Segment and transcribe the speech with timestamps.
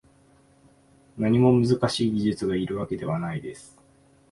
[1.15, 3.77] 何も難しい技術がいるわけではないです